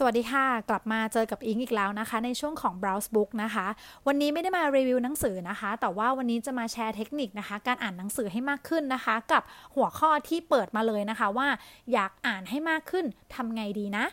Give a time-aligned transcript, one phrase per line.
[0.00, 3.66] สวัสดีค่ะ กลับมาเจอกับอิงอีกแล้วนะคะ ในช่วงของ browse book นะคะ
[4.06, 9.42] วันนี้ไม่ได้มารีวิวหนังสือนะคะ แต่ว่าวันนี้จะมาแชร์เทคนิคนะคะ การอ่านหนังสือให้มากขึ้นนะคะ กับ
[9.76, 11.48] หัวข้อที่เปิดมาเลยนะคะว่า
[11.92, 13.04] อยากอ่านให้มากขึ้น
[13.34, 14.04] ทำไงดีนะ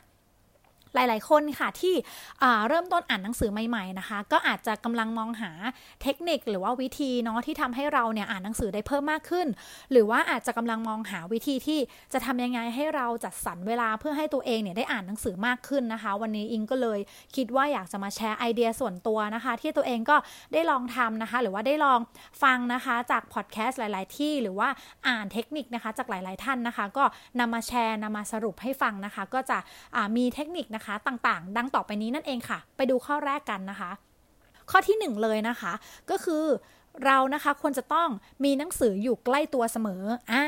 [0.96, 1.96] หลาย ๆ คนค่ะที่
[2.68, 5.52] เริ่มต้นอ่านหนังสือใหม่ ๆ นะคะ ก็อาจจะกำลังมองหา
[6.04, 9.48] เทคนิคหรือว่าวิธีเนาะที่ทำให้เราเนี่ยอ่านหนังสือได้เพิ่มมากขึ้น
[9.92, 11.80] หรือว่าอาจจะกำลังมองหาวิธีที่
[12.14, 17.00] จะทำยังไงให้เราจัดสรรเวลาเพื่อให้ตัวเองเนี่ยได้อ่านหนังสือมากขึ้นนะคะ วันนี้อิงก็เลย
[17.36, 20.18] คิดว่าอยากจะมาแชร์ไอเดียส่วนตัวนะคะ ที่ตัวเองก็
[20.54, 22.00] ได้ลองทำนะคะ หรือว่าได้ลอง
[22.44, 24.70] ฟังนะคะจากพอดแคสต์หลาย ๆ ที่หรือว่า
[25.08, 27.04] อ่านเทคนิคนะคะจากหลาย ๆ ท่านนะคะ ก็
[27.40, 29.58] นำมาแชร์นำมาสรุปให้ฟังนะคะ ก็จะ
[30.18, 33.92] มีเทคนิคนะคะต่างๆ ดังต่อไปนี้นั่นเองค่ะ ไปดูข้อแรกกันนะคะ
[34.72, 35.74] ข้อที่ 1 เลยนะคะ
[36.10, 36.46] ก็คือ
[37.06, 38.10] เรานะคะควรจะต้อง
[38.44, 40.46] มีหนังสืออยู่ใกล้ตัวเสมออ่า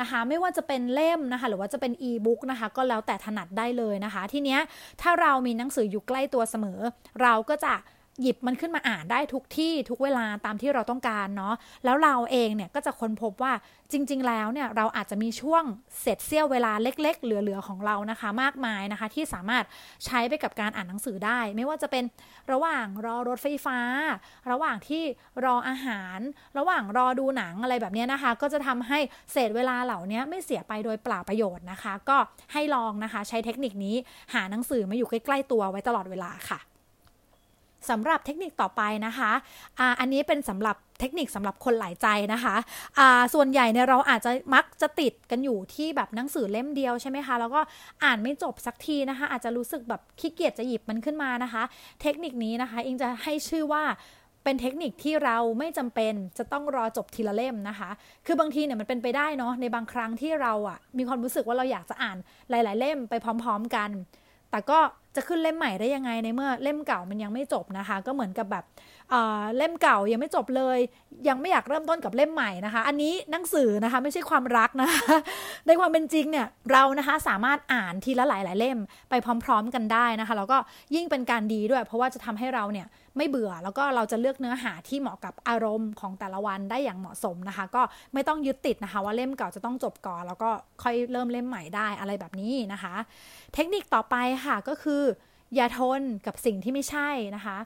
[0.00, 4.60] นะคะ ไม่ว่าจะเป็นเล่มนะคะ หรือว่าจะเป็นอีบุ๊กนะคะ ก็แล้วแต่ถนัดได้เลยนะคะ ทีเนี้ย
[5.02, 6.78] ถ้าเรามีหนังสืออยู่ใกล้ตัวเสมอ
[7.22, 7.74] เราก็จะ
[8.22, 13.52] หยิบมันขึ้นมาอ่านได้ทุกที่ทุกเวลาตามที่เราต้องการเนาะแล้วเราเองเนี่ยก็จะค้นพบว่า
[13.92, 15.64] จริง ๆ แล้วเนี่ยเราอาจจะมีช่วง
[16.00, 19.64] เศษเสี้ยวเวลาเล็ก ๆ เหลือ ๆ ของเรานะคะ มากมายนะคะ ที่สามารถ
[20.04, 22.04] ใช้ไปกับการอ่านหนังสือได้ ไม่ว่าจะเป็น
[22.52, 23.78] ระหว่างรอรถไฟฟ้า
[24.50, 25.02] ระหว่างที่
[25.44, 26.18] รออาหาร
[26.58, 28.98] ระหว่างรอดูหนังอะไรแบบนี้นะคะ ก็จะทำให้
[29.32, 32.16] เศษเวลาเหล่านี้ไม่เสียไปโดยเปล่าประโยชน์นะคะ ก็
[32.52, 33.96] ให้ลองนะคะ ใช้เทคนิคนี้
[34.34, 36.60] หาหนังสือมาอยู่ใกล้ๆตัวไว้ตลอดเวลาค่ะ
[37.90, 39.30] สำหรับเทคนิคต่อไปนะคะ
[39.78, 42.56] อ่าอันนี้เป็นสำหรับเทคนิคสำหรับคนหลายใจนะคะ
[42.98, 47.60] อ่าส่วนใหญ่เนี่ยเราอาจจะมักจะติดกันอยู่ที่แบบหนังสือเล่มเดียวใช่ไหมคะ แล้วก็
[48.04, 51.62] อ่านไม่จบสักทีนะคะ อาจจะรู้สึกแบบขี้เกียจจะหยิบมันขึ้นมานะคะ
[52.02, 53.84] เทคนิคนี้นะคะอิงจะให้ชื่อว่า
[54.44, 57.90] เป็นเทคนิคที่เราไม่จำเป็นจะต้องรอจบทีละเล่มนะคะ
[58.26, 62.16] คือบางทีเนี่ยมันเป็นไปได้เนาะในบางครั้งที่เราอะ่ะมีความรู้สึกว่าเราอยากจะอ่าน
[62.50, 63.90] หลาย ๆ เล่มไปพร้อม ๆ กัน
[64.50, 64.78] แต่ก็
[65.18, 68.64] จะขึ้นเล่มใหม่ได้ยังไงในเมื่อเล่มเก่ามันยังไม่จบนะคะ ก็เหมือนกับแบบ
[69.56, 70.78] เล่มเก่ายังไม่จบเลย
[71.28, 75.16] ยังไม่อยากเริ่มต้นกับเล่มใหม่นะคะ อันนี้หนังสือนะคะไม่ใช่ความรักนะคะ
[75.66, 78.78] ในความเป็นจริงเนี่ยเรานะคะสามารถอ่านทีละหลายหลายเล่ม
[79.10, 80.58] ไปพร้อม ๆ กันได้นะคะแล้วก็
[80.94, 82.86] ยิ่งเป็นการดีด้วย เพราะว่าจะทำให้เราเนี่ย
[83.18, 87.82] ไม่เบื่อ แล้วก็เราจะเลือกเนื้อหาที่เหมาะกับอารมณ์ของแต่ละวันได้อย่างเหมาะสมนะคะ ก็
[88.14, 90.50] ไม่ต้องยึดติดนะคะ ว่าเล่มเก่าจะต้องจบก่อน แล้วก็
[90.82, 92.94] ค่อยเริ่มเล่มใหม่ได้อะไรแบบนี้นะคะ
[93.54, 95.02] เทคนิคต่อไปค่ะก็คือ
[95.54, 97.56] อย่าทนกับสิ่งที่ไม่ใช่นะคะ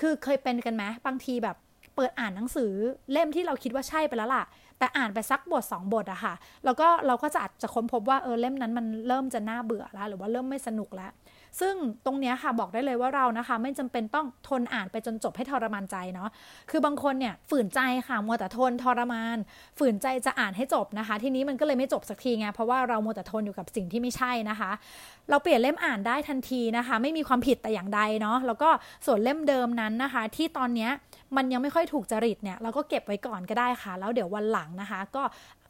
[0.00, 1.56] คือเคยเป็นกันไหมบางทีแบบ
[1.96, 2.72] เปิดอ่านหนังสือ
[3.12, 4.44] เล่มที่เราคิดว่าใช่ไปแล้วล่ะ
[4.78, 6.34] แต่อ่านไปสักบท 2 บทอะค่ะ
[6.64, 11.10] แล้วก็เราก็จะอาจจะค้นพบว่าเออเล่มนั้นมันเริ่มจะน่าเบื่อแล้ว หรือว่าเริ่มไม่สนุกแล้ว
[11.60, 11.74] ซึ่ง
[12.04, 16.28] ตรงนี้ค่ะบอกได้เลยว่าเรานะคะ ไม่จำเป็นต้องทนอ่านไปจนจบให้ทรมานใจเนาะ
[16.70, 19.36] คือบางคนเนี่ยฝืนใจค่ะมัวแต่ทนทรมาน
[19.78, 24.70] ฝืนใจจะอ่านให้จบนะคะ ทีนี้มันก็เลยไม่จบสักทีไงเพราะว่าเรามัวแต่ทนอยู่กับสิ่งที่ไม่ใช่นะคะ
[25.30, 28.68] เราเปลี่ยนเล่มอ่านได้ทันทีนะคะ ไม่มีความผิดแต่อย่างใดเนาะแล้วก็
[29.06, 30.90] ส่วนเล่มเดิมนั้นนะคะ ที่ตอนเนี้ย
[31.36, 35.22] มันยังไม่ค่อยถูกจริตเนี่ยเราก็เก็บไว้ก่อนก็ได้ค่ะ แล้วเดี๋ยววันหลังนะคะ ก็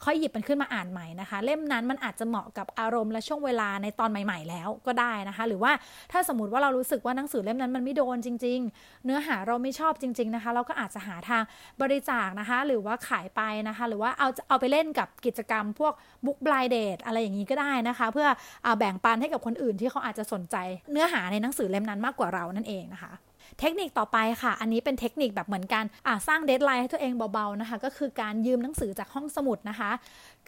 [0.04, 5.72] ค่อยหยิบมันขึ้นมาอ่านใหม่นะคะ เล่มนั้นมันอาจจะเหมาะกับอารมณ์และช่วงเวลาในตอนใหม่ ๆ แล้วก็ได้นะคะ หรือว่า
[6.12, 11.42] ถ้าสมมติว่าเรารู้สึกว่าหนังสือเล่มนั้นมันไม่โดนจริง ๆ เนื้อหาเราไม่ชอบจริง ๆนะคะ เราก็อาจจะหาทาง
[11.82, 15.92] บริจาคนะคะ หรือว่าขายไปนะคะ หรือว่าเอาเอาไปเล่นกับกิจกรรมพวก
[16.26, 18.28] บุ๊กบลายเดทอะไรอย่างนี้ก็ได้นะคะ เพื่อ
[18.64, 20.56] อแบ่งปันให้กับคนอื่นที่เขาอาจจะสนใจ
[20.92, 23.12] เนื้อหาในหนังสือเล่มนั้นมากกว่าเรานั่นเองนะคะ
[23.58, 25.84] เทคนิคต่อไปค่ะ อันนี้เป็นเทคนิคแบบเหมือนกัน
[26.28, 29.90] สร้างเดทไลน์ให้ตัวเองเบาๆนะคะ ก็คือการยืมหนังสือจากห้องสมุดนะคะ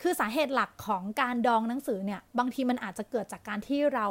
[0.00, 4.06] คือสาเหตุหลักของการดองหนังสือเนี่ย บางทีมันอาจจะเกิดจากการที่เรา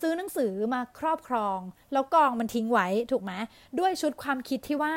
[0.00, 1.58] ซื้อหนังสือมาครอบครอง
[1.92, 3.32] แล้วกองมันทิ้งไว้ถูกไหม
[3.78, 4.94] ด้วยชุดความคิดที่ว่า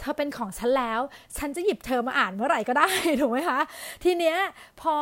[0.00, 1.00] เธอเป็นของฉันแล้ว
[1.36, 3.60] ฉันจะหยิบเธอมาอ่านเมื่อไหร่ก็ได้ ถูกไหมคะ
[4.04, 4.36] ทีเนี้ย
[4.80, 4.94] พอ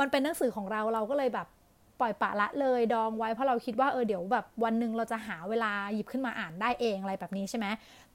[0.00, 1.46] มันเป็นหนังสือของเราเราก็เลยแบบ
[2.00, 7.66] ปล่อยปะละเลยดองไว้เพราะเราคิดว่าเออเดี๋ยวแบบวันหนึ่งเราจะหาเวลาหยิบขึ้นมาอ่านได้เองอะไรแบบนี้ใช่ไหม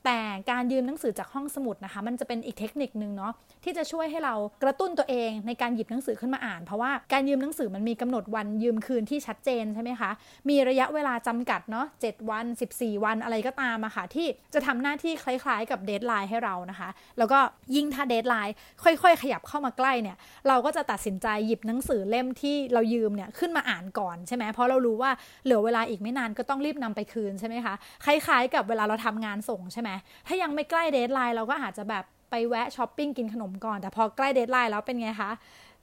[0.05, 0.19] แต่
[0.51, 10.11] การยืมหนังสือจากห้องสมุดนะคะ มันจะเป็นอีกเทคนิคนึงเนาะที่จะช่วยให้เรากระตุ้นตัวเองในการหยิบหนังสือขึ้นมาอ่าน เพราะว่าการยืมหนังสือมันมีกำหนดวันยืมคืนที่ชัดเจนใช่ไหมคะ
[10.49, 12.45] มีระยะเวลาจำกัดเนาะ7วัน
[12.75, 17.39] 14 วันอะไรก็ตามอะค่ะที่จะทำหน้าที่คล้ายๆ กับ deadline ให้เรานะคะ แล้วก็
[17.75, 18.53] ยิ่งถ้า deadline
[18.83, 20.17] ค่อย ๆ ขยับเข้ามาใกล้เนี่ย
[20.47, 25.11] เราก็จะตัดสินใจหยิบหนังสือเล่มที่เรายืมเนี่ยขึ้นมาอ่านก่อนใช่ไหมเพราะเรารู้ว่า
[25.45, 27.73] เหลือเวลาอีกไม่นานก็ต้องรีบนำไปคืนใช่ไหมคะ
[28.05, 29.89] คล้าย ๆ กับเวลาเราทำงานส่งใช่ไหม
[30.27, 35.31] ถ้ายังไม่ใกล้ deadline เราก็อาจจะแบบไปแวะช้อปปิ้งกินขนมก่อน แต่พอใกล้ deadline แล้วเป็นไงคะ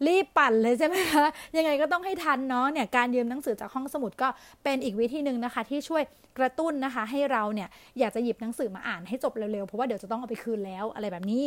[0.07, 1.27] รีบปั่นเลยใช่ไหมคะ
[1.57, 4.29] ยังไงก็ต้องให้ทันเนาะเนี่ยการยืมหนังสือจากห้องสมุดก็
[4.65, 6.03] เป็นอีกวิธีหนึ่งนะคะ ที่ช่วย
[6.39, 7.69] กระตุ้นนะคะ ให้เราเนี่ย
[7.99, 11.47] อยากจะหยิบหนังสือมาอ่านให้จบเร็วๆเพราะว่าเดี๋ยวจะต้องเอาไปคืนแล้วอะไรแบบนี้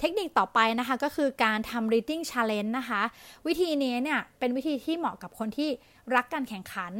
[0.00, 3.02] เทคนิคต่อไปนะคะก็คือการทำ reading challenge นะคะ
[3.46, 5.70] วิธีนี้เนี่ยเป็นวิธีที่เหมาะกับคนที่
[6.16, 6.92] รักการแข่งขัน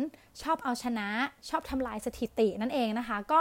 [0.43, 1.09] ชอบเอาชนะ
[1.49, 3.41] ชอบทำลายสถิตินั่นเองนะคะ ก็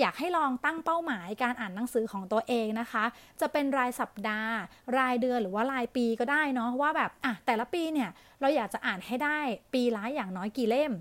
[0.00, 3.04] อยากให้ลองตั้งเป้าหมายการอ่านหนังสือของตัวเองนะคะ
[3.40, 4.54] จะเป็นรายสัปดาห์
[4.98, 8.10] รายเดือนหรือว่ารายปีก็ได้เนาะว่าแบบอะแต่ละปีเนี่ย
[8.40, 9.38] เราอยากจะอ่านให้ได้
[9.74, 10.92] ปีละอย่างน้อยกี่เล่ม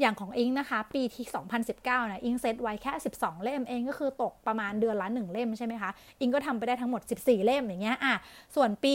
[0.00, 1.24] อย่างของอิงนะคะ ปีที่
[1.56, 5.90] 2019เนี่ยอิงเซตไว้แค่ 12 เล่มเองก็คือตกประมาณเดือนละ 1 เล่มใช่ไหมคะ
[6.20, 8.14] อิงก็ทำไปได้ทั้งหมด 14 เล่มอย่างเงี้ยอะ
[8.54, 8.94] ส่วนปี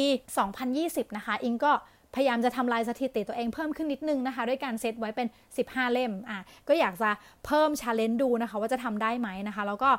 [0.59, 1.73] 2020 นะคะ อิงก็
[2.15, 5.27] พยายามจะทำลายสถิติตัวเองเพิ่มขึ้นนิดนึงนะคะ ด้วยการเซตไว้เป็น
[5.59, 7.09] 15 เล่มอะก็อยากจะ
[7.45, 9.89] เพิ่ม challenge ดูนะคะว่าจะทำได้ไหมนะคะ แล้วก็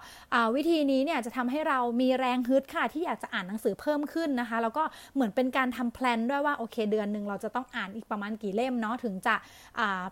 [0.56, 4.84] วิธีนี้เนี่ยจะทำให้เรามีแรงฮึดค่ะ ที่อยากจะอ่านหนังสือเพิ่มขึ้นนะคะ แล้วก็
[5.14, 9.34] เหมือนเป็นการทำ plan ด้วยว่าโอเคเดือนหนึ่งเราจะต้องอ่านอีกประมาณกี่เล่มเนาะถึงจะ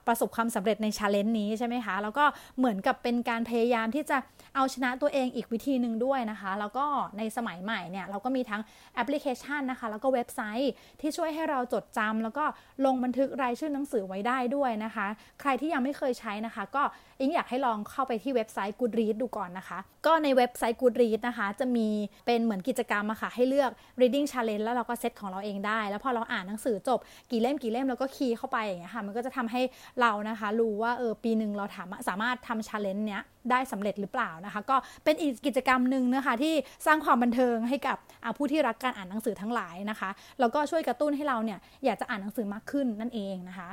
[0.06, 2.24] ประสบความสำเร็จใน challenge นี้ใช่ไหมคะแล้วก็
[2.58, 4.18] เหมือนกับเป็นการพยายามที่จะ
[4.54, 6.84] เอาชนะตัวเองอีกวิธีหนึ่งด้วยนะคะ แล้วก็
[7.18, 8.62] ในสมัยใหม่เนี่ยเราก็มีทั้ง
[8.94, 12.44] แอปพลิเคชันนะคะ แล้วก็เว็บไซต์ที่ช่วยให้เราจดจำแล้วก็
[12.84, 15.06] ลงบันทึกรายชื่อหนังสือไว้ได้ด้วยนะคะ
[15.40, 16.82] ใครที่ยังไม่เคยใช้นะคะ ก็
[17.20, 21.88] อิงอยากให้ลองเข้าไปที่เว็บไซต์ Goodreads ดูก่อนนะคะ ก็ในเว็บไซต์ Goodreads นะคะ จะมี
[22.26, 26.98] เป็นเหมือนกิจกรรมอะค่ะให้เลือก reading challenge แล้วเราก็เซตของเราเองได้ แล้วพอเราอ่านหนังสือจบ
[27.30, 29.62] กี่เล่มกี่เล่มแล้วก็คีย์เข้าไปอย่างเงี้ยค่ะมันก็จะทำให้
[30.00, 33.22] เรานะคะรู้ว่าเออปีหนึ่งเราถามสามารถทำ challenge เนี้ย
[33.52, 36.54] ได้สำเร็จหรือเปล่านะคะ ก็เป็นอีกกิจกรรมหนึ่งนะคะที่
[36.86, 37.96] สร้างความบันเทิงให้กับ
[38.36, 40.10] ผู้ที่รักการอ่านหนังสือทั้งหลายนะคะ
[40.40, 43.70] แล้วก็ช่วยกระตุ้นให้เราเนี่ยอยากจะอ่านหนังสือมากขึ้นนั่นเองนะคะ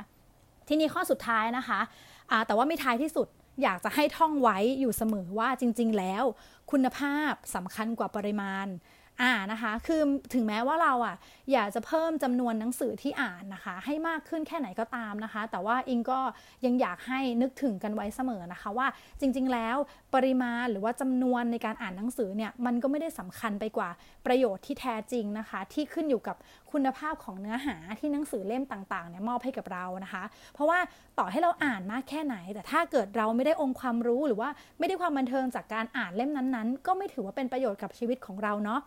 [0.68, 3.28] ทีนี้ข้อสุดท้ายนะคะะแต่ว่าไม่ท้ายที่สุด
[3.62, 6.24] อยากจะให้ท่องไว้อยู่เสมอว่าจริง ๆ แล้ว
[6.70, 8.66] คุณภาพสำคัญกว่าปริมาณ
[9.22, 10.02] อ่านะคะ คือ
[10.34, 11.16] ถึงแม้ว่าเราอะ
[11.52, 16.20] อยากจะเพิ่มจำนวนหนังสือที่อ่านนะคะ ให้มากขึ้นแค่ไหนก็ตามนะคะ แต่ว่าอิงก็
[16.66, 18.86] ยังอยากให้นึกถึงกันไว้เสมอนะคะ ว่า
[19.20, 19.76] จริง ๆ แล้ว
[20.14, 23.90] ปริมาณหรือว่าจำนวนในการอ่านหนังสือเนี่ยมันก็ไม่ได้สำคัญไปกว่า
[24.26, 26.36] ประโยชน์ที่แท้จริงนะคะ ที่ขึ้นอยู่กับ
[26.72, 30.24] คุณภาพของเนื้อหาที่หนังสือเล่มต่างๆเนี่ยมอบให้กับเรานะคะ
[30.54, 30.78] เพราะว่า
[31.18, 38.80] ต่อให้เราอ่านมากแค่ไหน แต่ถ้าเกิดเราไม่ได้องค์ความรู้หรือว่าไม่ได้ความบันเทิงจากการอ่านเล่มนั้นๆ ก็ไม่ถือว่าเป็นประโยชน์กับชีวิตของเราเนาะ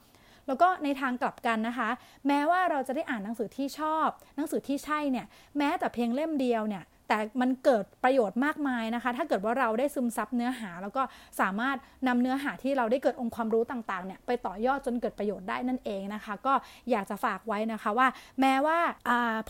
[0.48, 1.90] แล้วก็ในทางกลับกันนะคะ
[2.28, 5.26] แม้ว่าเราจะได้อ่านหนังสือที่ชอบ หนังสือที่ใช่เนี่ย
[5.58, 11.04] แม้แต่เพียงเล่มเดียวเนี่ย แต่มันเกิดประโยชน์มากมายนะคะ ถ้าเกิดว่าเราได้ซึมซับเนื้อหา แล้วก็
[11.40, 11.78] สามารถ
[12.08, 16.54] นำเนื้อหาที่เราได้เกิดองค์ความรู้ต่างๆเนี่ยไปต่อยอดจนเกิดประโยชน์ได้นั่นเองนะคะ ก็
[16.92, 18.08] อยากจะฝากไว้นะคะว่า
[18.42, 18.78] แม้ว่า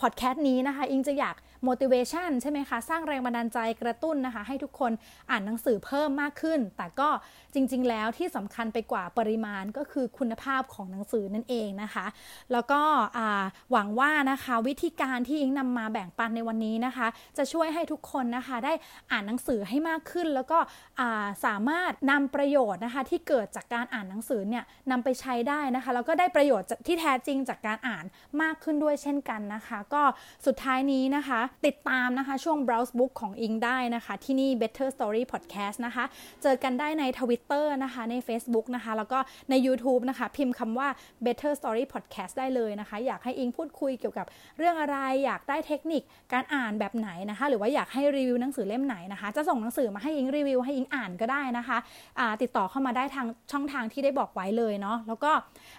[0.00, 1.36] พอดแคสต์นี้นะคะ อิงจะอยาก
[1.68, 4.92] motivation ใช่ไหมคะ สร้างแรงบันดาลใจกระตุ้นนะคะ ให้ทุกคน
[5.30, 7.08] อ่านหนังสือเพิ่มมากขึ้น แต่ก็
[7.54, 12.06] จริง ๆ แล้วที่สำคัญไปกว่าปริมาณก็คือคุณภาพของหนังสือนั่นเองนะคะ
[12.52, 12.80] แล้วก็
[13.72, 17.06] หวังว่านะคะวิธีการที่อิงนำมาแบ่งปันในวันนี้นะคะ
[17.38, 18.72] จะช่วยให้ทุกคนนะคะ ได้
[19.10, 20.58] อ่านหนังสือให้มากขึ้น แล้วก็
[21.44, 28.04] สามารถนำประโยชน์นะคะที่เกิดจากการอ่านหนังสือเนี่ยนำไปใช้ได้นะคะแล้วก็ได้ประโยชน์ที่แท้จริงจากการอ่าน
[28.42, 30.02] มากขึ้นด้วยเช่นกันนะคะ ก็
[30.46, 36.04] สุดท้ายนี้นะคะ ติดตามนะคะช่วง browse book ของอิงได้นะคะ ที่นี่ better story podcast นะคะ
[36.42, 39.18] เจอกันได้ใน Twitter นะคะใน Facebook นะคะ แล้วก็
[39.50, 40.88] ใน YouTube นะคะ พิมพ์คำว่า
[41.24, 44.26] better story podcast ได้เลยนะคะ อยากให้อิงพูดคุยเกี่ยวกับ
[44.58, 46.02] เรื่องอะไร อยากได้เทคนิค
[46.32, 55.30] การอ่านแบบไหนนะคะนะคะ หรือว่าอยากให้รีวิวหนังสือเล่มไหนนะคะ จะส่งหนังสือมาให้อิงรีวิวให้อิงอ่านก็ได้นะคะะติดต่อเข้ามาได้ทางช่องทางที่ได้บอกไว้เลยเนาะแล้วก็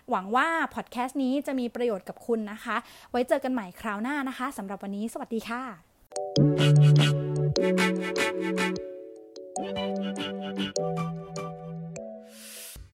[0.09, 2.75] หวังว่าพอดแคสต์นี้จะมีประโยชน์กับคุณนะคะ
[3.11, 5.61] ไว้เจอกันใหม่คราวหน้านะคะสำหรับวันนี้ สวัสดีค่ะ